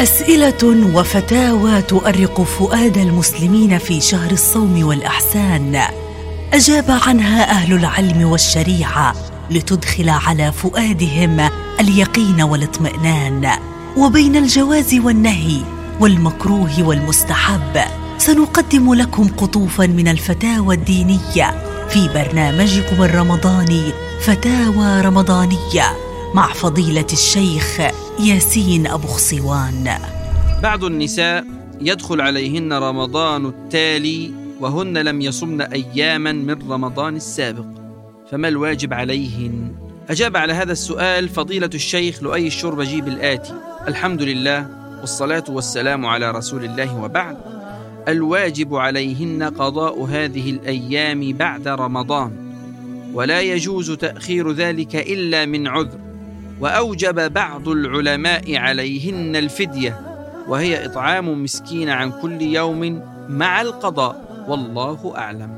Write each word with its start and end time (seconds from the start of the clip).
أسئلة 0.00 0.92
وفتاوى 0.94 1.82
تؤرق 1.82 2.42
فؤاد 2.42 2.96
المسلمين 2.98 3.78
في 3.78 4.00
شهر 4.00 4.30
الصوم 4.30 4.86
والأحسان. 4.86 5.82
أجاب 6.52 6.84
عنها 6.88 7.50
أهل 7.50 7.72
العلم 7.72 8.24
والشريعة 8.24 9.14
لتدخل 9.50 10.08
على 10.08 10.52
فؤادهم 10.52 11.50
اليقين 11.80 12.42
والاطمئنان. 12.42 13.50
وبين 13.96 14.36
الجواز 14.36 14.94
والنهي 14.94 15.60
والمكروه 16.00 16.82
والمستحب 16.82 17.80
سنقدم 18.18 18.94
لكم 18.94 19.28
قطوفا 19.28 19.86
من 19.86 20.08
الفتاوى 20.08 20.74
الدينية 20.74 21.64
في 21.88 22.08
برنامجكم 22.14 23.02
الرمضاني 23.02 23.82
فتاوى 24.20 25.00
رمضانية 25.00 25.96
مع 26.34 26.52
فضيلة 26.52 27.06
الشيخ 27.12 27.80
ياسين 28.20 28.86
أبو 28.86 29.06
خصوان 29.06 29.90
بعض 30.62 30.84
النساء 30.84 31.44
يدخل 31.80 32.20
عليهن 32.20 32.72
رمضان 32.72 33.46
التالي 33.46 34.30
وهن 34.60 34.98
لم 34.98 35.20
يصمن 35.20 35.60
أياما 35.60 36.32
من 36.32 36.70
رمضان 36.70 37.16
السابق. 37.16 37.66
فما 38.30 38.48
الواجب 38.48 38.92
عليهن؟ 38.92 39.72
أجاب 40.08 40.36
على 40.36 40.52
هذا 40.52 40.72
السؤال 40.72 41.28
فضيلة 41.28 41.70
الشيخ 41.74 42.22
لؤي 42.22 42.46
الشربجي 42.46 43.00
بالآتي. 43.00 43.54
الحمد 43.88 44.22
لله 44.22 44.68
والصلاة 45.00 45.44
والسلام 45.48 46.06
على 46.06 46.30
رسول 46.30 46.64
الله 46.64 47.00
وبعد. 47.02 47.36
الواجب 48.08 48.74
عليهن 48.74 49.42
قضاء 49.42 50.04
هذه 50.04 50.50
الأيام 50.50 51.32
بعد 51.32 51.68
رمضان. 51.68 52.32
ولا 53.14 53.40
يجوز 53.40 53.90
تأخير 53.90 54.52
ذلك 54.52 54.96
إلا 54.96 55.46
من 55.46 55.66
عذر. 55.66 56.05
وأوجب 56.60 57.32
بعض 57.32 57.68
العلماء 57.68 58.56
عليهن 58.56 59.36
الفدية 59.36 60.00
وهي 60.48 60.86
إطعام 60.86 61.42
مسكين 61.42 61.88
عن 61.88 62.12
كل 62.22 62.42
يوم 62.42 63.02
مع 63.28 63.60
القضاء 63.60 64.44
والله 64.48 65.12
أعلم. 65.16 65.50